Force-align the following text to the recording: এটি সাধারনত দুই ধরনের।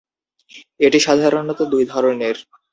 এটি 0.79 0.99
সাধারনত 1.01 1.59
দুই 1.71 1.83
ধরনের। 1.85 2.35